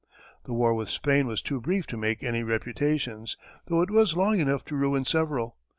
The 0.45 0.53
war 0.53 0.73
with 0.73 0.89
Spain 0.89 1.27
was 1.27 1.43
too 1.43 1.61
brief 1.61 1.85
to 1.85 1.95
make 1.95 2.23
any 2.23 2.41
reputations, 2.41 3.37
though 3.67 3.83
it 3.83 3.91
was 3.91 4.17
long 4.17 4.39
enough 4.39 4.65
to 4.65 4.75
ruin 4.75 5.05
several. 5.05 5.57